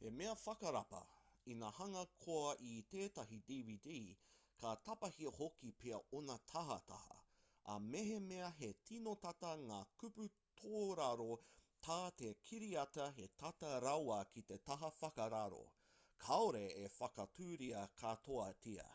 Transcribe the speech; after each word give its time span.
he 0.00 0.10
mea 0.18 0.34
whakarapa 0.42 1.00
ina 1.52 1.70
hanga 1.78 2.02
koe 2.24 2.52
i 2.66 2.74
tētahi 2.92 3.38
dvd 3.48 3.96
ka 4.62 4.74
tapahia 4.90 5.32
hoki 5.40 5.72
pea 5.82 5.98
ōna 6.20 6.36
tahataha 6.54 7.16
ā 7.76 7.80
mehemea 7.88 8.52
he 8.62 8.70
tino 8.92 9.16
tata 9.28 9.50
ngā 9.66 9.80
kupu 10.04 10.28
tōraro 10.64 11.28
tā 11.90 11.98
te 12.22 12.32
kiriata 12.50 13.10
he 13.20 13.28
tata 13.44 13.72
rawa 13.90 14.22
ki 14.36 14.46
te 14.52 14.62
taha 14.70 14.92
whakararo 15.04 15.64
kāore 16.30 16.66
e 16.88 16.88
whakaaturia 17.00 17.86
katoatia 18.04 18.90